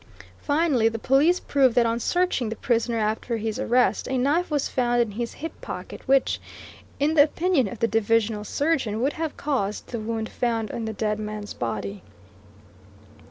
[0.41, 4.67] Finally, the police proved that on searching the prisoner after his arrest, a knife was
[4.67, 6.41] found in his hip pocket which,
[6.99, 10.93] in the opinion of the divisional surgeon, would have caused the wound found in the
[10.93, 12.01] dead man's body.